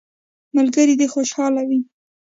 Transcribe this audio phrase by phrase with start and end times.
[0.55, 1.79] ملګري دي خوشحاله وي.